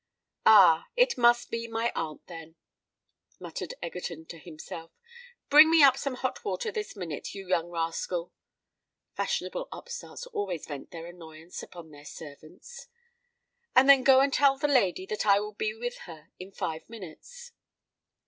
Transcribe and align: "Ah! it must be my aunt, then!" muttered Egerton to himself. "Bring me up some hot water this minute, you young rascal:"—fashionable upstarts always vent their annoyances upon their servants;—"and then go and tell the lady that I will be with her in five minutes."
"Ah! 0.47 0.87
it 0.95 1.15
must 1.15 1.51
be 1.51 1.67
my 1.67 1.91
aunt, 1.93 2.25
then!" 2.25 2.55
muttered 3.39 3.75
Egerton 3.83 4.25
to 4.25 4.39
himself. 4.39 4.89
"Bring 5.47 5.69
me 5.69 5.83
up 5.83 5.95
some 5.95 6.15
hot 6.15 6.43
water 6.43 6.71
this 6.71 6.95
minute, 6.95 7.35
you 7.35 7.47
young 7.47 7.69
rascal:"—fashionable 7.69 9.67
upstarts 9.71 10.25
always 10.25 10.65
vent 10.65 10.89
their 10.89 11.05
annoyances 11.05 11.61
upon 11.61 11.91
their 11.91 12.03
servants;—"and 12.05 13.87
then 13.87 14.01
go 14.01 14.21
and 14.21 14.33
tell 14.33 14.57
the 14.57 14.67
lady 14.67 15.05
that 15.05 15.27
I 15.27 15.39
will 15.39 15.53
be 15.53 15.75
with 15.75 15.97
her 16.07 16.31
in 16.39 16.51
five 16.51 16.89
minutes." 16.89 17.51